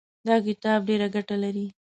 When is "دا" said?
0.27-0.35